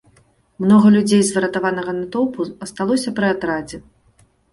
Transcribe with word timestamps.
Многа 0.63 0.87
людзей 0.95 1.19
з 1.27 1.35
выратаванага 1.35 1.91
натоўпу 1.97 2.47
асталося 2.67 3.13
пры 3.21 3.27
атрадзе. 3.35 3.77